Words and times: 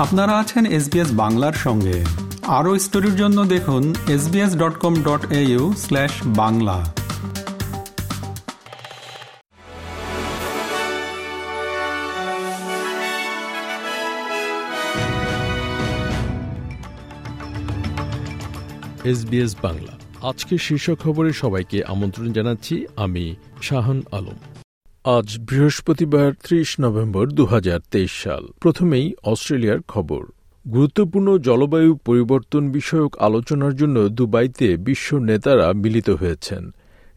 আপনারা 0.00 0.38
আছেন 0.38 0.66
এসবিএস 0.66 1.10
বাংলার 1.12 1.52
সঙ্গে। 1.52 2.04
আরও 2.46 2.78
স্টোরির 2.78 3.16
জন্য 3.16 3.44
দেখুন 3.44 3.94
SBS 4.08 4.52
dot 4.56 4.74
com 4.78 4.94
dot 5.02 5.32
au 5.32 5.74
slash 5.78 6.10
Bangla. 6.26 6.78
Bangla. 19.62 19.94
আজকে 20.28 20.58
শীর্ষ 20.58 20.90
খবরে 21.02 21.32
সবাইকে 21.32 21.84
আমন্ত্রণ 21.84 22.32
জানাচ্ছি 22.32 22.86
আমি 22.96 23.34
শাহান 23.62 24.02
আলম। 24.12 24.59
আজ 25.04 25.28
বৃহস্পতিবার 25.48 26.30
ত্রিশ 26.44 26.70
নভেম্বর 26.80 27.24
দু 27.38 27.44
হাজার 27.44 27.80
তেইশ 27.90 28.12
সাল। 28.22 28.42
প্রথমেই 28.60 29.06
অস্ট্রেলিয়ার 29.22 29.80
খবর। 29.88 30.22
গুরুত্বপূর্ণ 30.64 31.28
জলবায়ু 31.38 31.92
পরিবর্তন 32.08 32.62
বিষয়ক 32.72 33.12
আলোচনার 33.18 33.74
জন্য 33.74 33.96
দুবাইতে 34.08 34.68
বিশ্ব 34.76 35.08
নেতারা 35.18 35.66
মিলিত 35.72 36.08
হয়েছেন, 36.10 36.62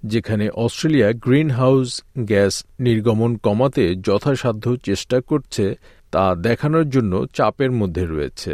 যেখানে 0.03 0.45
অস্ট্রেলিয়া 0.65 1.09
গ্রিন 1.25 1.49
হাউস 1.49 1.89
গ্যাস 2.29 2.53
নির্গমন 2.79 3.31
কমাতে 3.35 3.85
যথাসাধ্য 4.07 4.65
চেষ্টা 4.87 5.17
করছে 5.29 5.65
তা 6.11 6.23
দেখানোর 6.47 6.87
জন্য 6.89 7.13
চাপের 7.33 7.71
মধ্যে 7.71 8.03
রয়েছে। 8.05 8.53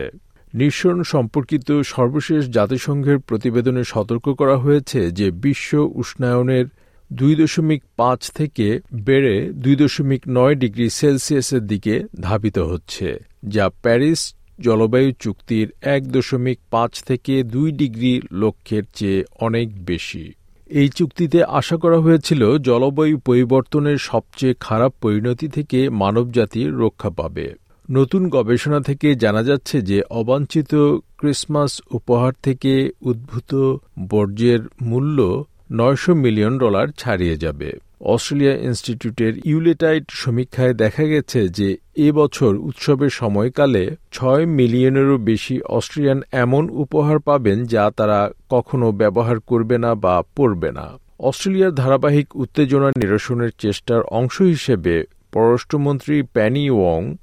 নিঃসরণ 0.54 1.02
সম্পর্কিত 1.14 1.68
সর্বশেষ 1.94 2.42
জাতিসংঘের 2.58 3.18
প্রতিবেদনে 3.20 3.84
সতর্ক 3.84 4.26
করা 4.40 4.56
হয়েছে 4.58 5.00
যে 5.12 5.28
বিশ্ব 5.44 5.72
উষ্ণায়নের 6.02 6.68
দুই 7.14 7.36
দশমিক 7.36 7.84
পাঁচ 7.98 8.32
থেকে 8.32 8.80
বেড়ে 8.94 9.54
দুই 9.54 9.76
দশমিক 9.76 10.22
নয় 10.28 10.56
ডিগ্রি 10.56 10.90
সেলসিয়াসের 10.90 11.68
দিকে 11.68 12.04
ধাবিত 12.22 12.58
হচ্ছে, 12.58 13.20
যা 13.46 13.70
প্যারিস 13.70 14.36
জলবায়ু 14.60 15.12
চুক্তির 15.20 15.72
এক 15.82 16.12
দশমিক 16.12 16.60
পাঁচ 16.72 17.04
থেকে 17.04 17.44
দুই 17.44 17.72
ডিগ্রি 17.72 18.22
লক্ষ্যের 18.32 18.84
চেয়ে 18.96 19.24
অনেক 19.40 19.86
বেশি। 19.86 20.34
এই 20.70 20.90
চুক্তিতে 20.90 21.44
আশা 21.44 21.78
করা 21.78 22.00
হয়েছিল 22.00 22.58
জলবায়ু 22.58 23.18
পরিবর্তনের 23.18 23.98
সবচেয়ে 23.98 24.54
খারাপ 24.60 24.94
পরিণতি 25.02 25.48
থেকে 25.48 25.90
মানবজাতি 25.90 26.62
রক্ষা 26.66 27.10
পাবে। 27.10 27.56
নতুন 27.92 28.30
গবেষণা 28.30 28.80
থেকে 28.80 29.16
জানা 29.16 29.44
যাচ্ছে 29.44 29.82
যে 29.82 30.02
অবাঞ্ছিত 30.10 30.76
ক্রিসমাস 31.18 31.82
উপহার 31.92 32.34
থেকে 32.44 32.92
উদ্ভূত 33.02 33.78
বর্জ্যের 34.10 34.60
মূল্য 34.82 35.46
নয়শো 35.72 36.16
মিলিয়ন 36.16 36.58
ডলার 36.58 36.88
ছাড়িয়ে 36.98 37.38
যাবে। 37.38 37.72
অস্ট্রেলিয়া 38.02 38.56
ইনস্টিটিউটের 38.56 39.34
ইউলেটাইট 39.46 40.04
সমীক্ষায় 40.10 40.74
দেখা 40.74 41.04
গেছে 41.04 41.48
যে, 41.48 41.78
এ 41.96 42.12
বছর 42.12 42.56
উৎসবের 42.56 43.10
সময়কালে 43.10 43.96
ছয় 44.12 44.46
মিলিয়নেরও 44.46 45.18
বেশি 45.18 45.62
অস্ট্রেলিয়ান 45.62 46.22
এমন 46.32 46.70
উপহার 46.70 47.20
পাবেন 47.20 47.66
যা 47.66 47.92
তারা 47.98 48.30
কখনো 48.50 48.92
ব্যবহার 48.92 49.40
করবে 49.40 49.78
না 49.78 49.96
বা 49.96 50.24
পড়বে 50.36 50.72
না। 50.72 50.92
অস্ট্রেলিয়ার 51.20 51.72
ধারাবাহিক 51.72 52.36
উত্তেজনা 52.36 52.90
নিরসনের 52.90 53.50
চেষ্টার 53.60 54.02
অংশ 54.02 54.42
হিসেবে 54.42 55.04
পররাষ্ট্রমন্ত্রী 55.32 56.22
প্যানি 56.22 56.70
ওয়ং 56.70 57.16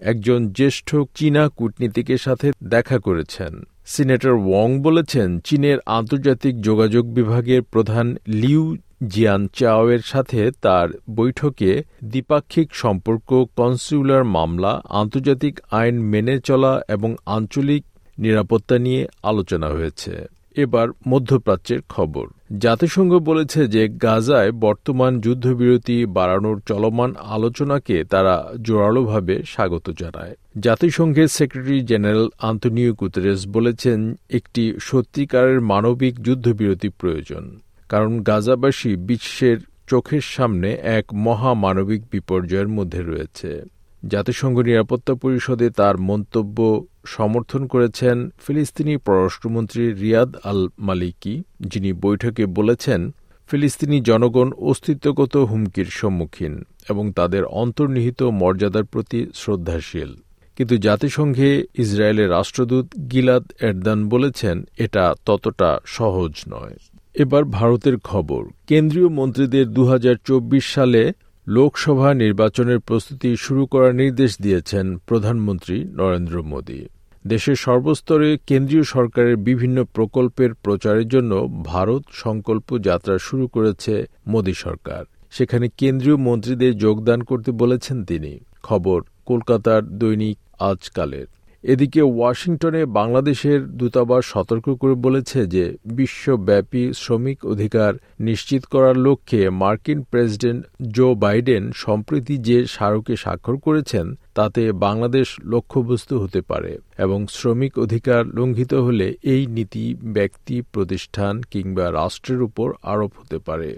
একজন 0.00 0.48
জ্যেষ্ঠ 0.48 0.96
চীনা 1.14 1.48
কূটনীতিকের 1.48 2.18
সাথে 2.18 2.52
দেখা 2.64 2.98
করেছেন। 2.98 3.62
সিনেটর 3.92 4.34
ওয়ং 4.48 4.70
বলেছেন, 4.80 5.28
চীনের 5.40 5.78
আন্তর্জাতিক 5.86 6.54
যোগাযোগ 6.60 7.04
বিভাগের 7.06 7.62
প্রধান 7.62 8.06
লিউ 8.40 8.76
জিয়ান 9.06 9.42
চাওয়ের 9.52 10.02
সাথে 10.04 10.40
তার 10.60 10.88
বৈঠকে 11.14 11.70
দ্বিপাক্ষিক 12.04 12.68
সম্পর্ক 12.74 13.28
কনসিউলার 13.56 14.24
মামলা, 14.24 14.72
আন্তর্জাতিক 14.90 15.54
আইন 15.70 15.96
মেনে 16.02 16.36
চলা 16.40 16.72
এবং 16.88 17.10
আঞ্চলিক 17.26 17.84
নিরাপত্তা 18.18 18.76
নিয়ে 18.78 19.02
আলোচনা 19.22 19.68
হয়েছে। 19.68 20.39
এবার 20.56 20.88
মধ্যপ্রাচ্যের 21.08 21.80
খবর। 21.88 22.26
জাতিসংঘ 22.58 23.14
বলেছে 23.14 23.68
যে 23.68 23.88
গাজায় 23.88 24.52
বর্তমান 24.52 25.20
যুদ্ধবিরতি 25.20 26.06
বাড়ানোর 26.06 26.62
চলমান 26.66 27.14
আলোচনাকে 27.16 28.04
তারা 28.04 28.52
জোরালোভাবে 28.62 29.42
স্বাগত 29.46 29.90
জানায়। 29.90 30.34
জাতিসংঘের 30.60 31.28
সেক্রেটারি 31.28 31.80
জেনারেল 31.80 32.28
আন্তনিও 32.40 32.92
গুতেরেস 32.92 33.46
বলেছেন, 33.46 34.14
একটি 34.30 34.74
সত্যিকারের 34.80 35.60
মানবিক 35.60 36.22
যুদ্ধবিরতি 36.22 36.88
প্রয়োজন, 36.88 37.60
কারণ 37.88 38.22
গাজাবাসী 38.22 38.96
বিশ্বের 38.96 39.58
চোখের 39.86 40.20
সামনে 40.20 40.68
এক 40.72 41.04
মহামানবিক 41.14 42.02
বিপর্যয়ের 42.10 42.68
মধ্যে 42.68 43.02
রয়েছে। 43.02 43.79
জাতিসংঘ 44.08 44.58
নিরাপত্তা 44.58 45.14
পরিষদে 45.14 45.70
তার 45.70 45.98
মন্তব্য 45.98 46.86
সমর্থন 47.06 47.66
করেছেন 47.66 48.30
ফিলিস্তিনি 48.46 48.96
পররাষ্ট্রমন্ত্রী 48.96 49.92
রিয়াদ 49.92 50.36
আল 50.44 50.68
মালিকি, 50.78 51.42
যিনি 51.60 51.92
বৈঠকে 51.92 52.46
বলেছেন, 52.46 53.14
ফিলিস্তিনি 53.48 54.00
জনগণ 54.00 54.52
অস্তিত্বগত 54.52 55.36
হুমকির 55.36 55.84
সম্মুখীন 55.84 56.64
এবং 56.90 57.12
তাদের 57.12 57.44
অন্তর্নিহিত 57.44 58.22
মর্যাদার 58.22 58.84
প্রতি 58.84 59.26
শ্রদ্ধাশীল। 59.34 60.16
কিন্তু 60.56 60.76
জাতিসংঘে 60.76 61.64
ইসরায়েলের 61.74 62.30
রাষ্ট্রদূত 62.30 62.86
গিলাদ 63.12 63.52
এরদান 63.60 64.08
বলেছেন, 64.08 64.68
এটা 64.78 65.14
ততটা 65.26 65.78
সহজ 65.86 66.32
নয়। 66.48 66.76
এবার 67.14 67.44
ভারতের 67.44 67.98
খবর। 67.98 68.44
কেন্দ্রীয় 68.66 69.08
মন্ত্রীদের 69.08 69.68
দু 69.68 69.84
হাজার 69.84 70.14
চব্বিশ 70.24 70.74
সালে 70.74 71.12
লোকসভা 71.50 72.14
নির্বাচনের 72.14 72.80
প্রস্তুতি 72.80 73.36
শুরু 73.36 73.66
করার 73.66 73.94
নির্দেশ 73.94 74.42
দিয়েছেন 74.42 74.98
প্রধানমন্ত্রী 74.98 75.84
নরেন্দ্র 75.84 76.42
মোদী। 76.42 76.86
দেশের 77.26 77.54
সর্বস্তরে 77.54 78.38
কেন্দ্রীয় 78.46 78.82
সরকারের 78.82 79.36
বিভিন্ন 79.36 79.84
প্রকল্পের 79.84 80.54
প্রচারের 80.54 81.08
জন্য 81.08 81.62
ভারত 81.64 82.02
সংকল্প 82.12 82.78
যাত্রা 82.78 83.18
শুরু 83.18 83.46
করেছে 83.46 84.06
মোদী 84.26 84.52
সরকার। 84.52 85.04
সেখানে 85.30 85.68
কেন্দ্রীয় 85.76 86.16
মন্ত্রীদের 86.16 86.78
যোগদান 86.78 87.22
করতে 87.22 87.50
বলেছেন 87.50 88.04
তিনি। 88.04 88.40
খবর, 88.62 89.02
কলকাতার 89.26 89.98
দৈনিক 89.98 90.38
আজকালের। 90.60 91.26
এদিকে 91.64 92.02
ওয়াশিংটনে 92.02 92.86
বাংলাদেশের 92.86 93.60
দূতাবাস 93.78 94.22
সতর্ক 94.26 94.66
করে 94.74 94.94
বলেছে 94.94 95.46
যে, 95.46 95.64
বিশ্বব্যাপী 95.84 96.92
শ্রমিক 96.92 97.38
অধিকার 97.44 97.92
নিশ্চিত 98.20 98.62
করার 98.64 98.96
লক্ষ্যে 98.96 99.50
মার্কিন 99.50 100.02
প্রেসিডেন্ট 100.02 100.60
জো 100.92 101.14
বাইডেন, 101.14 101.62
সম্প্রতি 101.74 102.34
যে 102.38 102.58
স্মারকে 102.66 103.16
স্বাক্ষর 103.16 103.56
করেছেন, 103.56 104.06
তাতে 104.34 104.72
বাংলাদেশ 104.72 105.28
লক্ষ্যবস্তু 105.44 106.14
হতে 106.18 106.40
পারে 106.40 106.72
এবং 106.98 107.26
শ্রমিক 107.28 107.78
অধিকার 107.78 108.26
লঙ্ঘিত 108.26 108.74
হলে 108.74 109.06
এই 109.22 109.46
নীতি 109.46 109.94
ব্যক্তি, 110.16 110.56
প্রতিষ্ঠান 110.72 111.34
কিংবা 111.50 111.86
রাষ্ট্রের 111.90 112.40
উপর 112.42 112.68
আরোপ 112.82 113.12
হতে 113.20 113.38
পারে। 113.38 113.70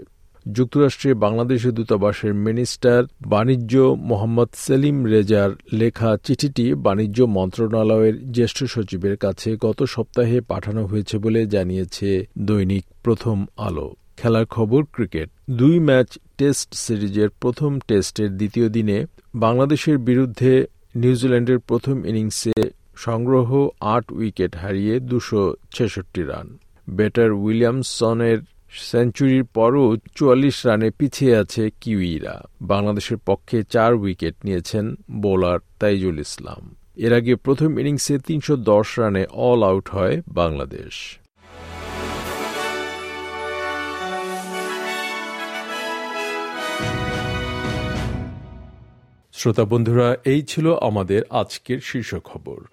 যুক্তরাষ্ট্রে 0.45 1.11
বাংলাদেশের 1.15 1.73
দূতাবাসের 1.73 2.33
মিনিস্টার 2.33 2.99
বাণিজ্য 3.25 3.73
মোহাম্মদ 4.09 4.49
সেলিম 4.55 4.97
রেজার 5.05 5.49
লেখা 5.73 6.17
চিঠিটি 6.23 6.65
বাণিজ্য 6.75 7.19
মন্ত্রণালয়ের 7.37 8.15
জ্যেষ্ঠ 8.31 8.63
সচিবের 8.63 9.17
কাছে 9.17 9.49
গত 9.57 9.83
সপ্তাহে 9.83 10.41
পাঠানো 10.41 10.81
হয়েছে 10.85 11.15
বলে 11.17 11.41
জানিয়েছে 11.45 12.09
দৈনিক 12.39 12.85
প্রথম 13.03 13.45
আলো। 13.57 13.87
খেলার 14.17 14.45
খবর, 14.45 14.81
ক্রিকেট। 14.93 15.29
দুই 15.49 15.79
ম্যাচ 15.79 16.09
টেস্ট 16.37 16.69
সিরিজের 16.73 17.29
প্রথম 17.41 17.79
টেস্টের 17.87 18.37
দ্বিতীয় 18.37 18.69
দিনে 18.69 18.97
বাংলাদেশের 19.35 19.97
বিরুদ্ধে 19.97 20.67
নিউজিল্যান্ডের 20.95 21.59
প্রথম 21.59 22.05
ইনিংসে 22.05 22.53
সংগ্রহ 22.95 23.49
আট 23.79 24.05
উইকেট 24.11 24.55
হারিয়ে 24.55 24.99
দুশো 24.99 25.55
ছেষট্টি 25.73 26.23
রান। 26.23 26.47
বেটার 26.87 27.31
উইলিয়ামসনের 27.31 28.39
সেঞ্চুরির 28.73 29.43
পরও 29.43 29.95
চুয়াল্লিশ 30.15 30.65
রানে 30.65 30.89
পিছিয়ে 30.89 31.35
আছে 31.35 31.69
কিউইরা। 31.81 32.43
বাংলাদেশের 32.61 33.17
পক্ষে 33.17 33.63
চার 33.63 33.93
উইকেট 33.93 34.35
নিয়েছেন 34.43 34.95
বোলার 35.11 35.59
তাইজুল 35.79 36.19
ইসলাম। 36.19 36.75
এর 36.97 37.13
আগে 37.13 37.35
প্রথম 37.35 37.79
ইনিংসে 37.79 38.17
তিনশো 38.17 38.55
দশ 38.55 38.99
রানে 38.99 39.25
অল 39.31 39.63
আউট 39.63 39.89
হয় 39.89 40.21
বাংলাদেশ। 40.27 41.19
শ্রোতা 49.33 49.65
বন্ধুরা, 49.65 50.15
এই 50.25 50.41
ছিল 50.41 50.75
আমাদের 50.81 51.21
আজকের 51.29 51.79
শীর্ষ 51.79 52.15
খবর। 52.15 52.72